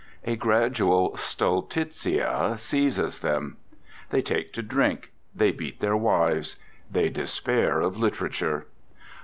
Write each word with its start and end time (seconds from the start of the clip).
A 0.23 0.35
gradual 0.35 1.15
stultitia 1.15 2.59
seizes 2.59 3.19
them. 3.19 3.57
They 4.09 4.23
take 4.23 4.51
to 4.53 4.63
drink; 4.63 5.11
they 5.35 5.51
beat 5.51 5.79
their 5.79 5.95
wives; 5.95 6.55
they 6.89 7.07
despair 7.09 7.81
of 7.81 7.97
literature. 7.97 8.65